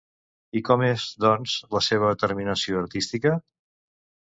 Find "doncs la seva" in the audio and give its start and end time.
1.25-2.11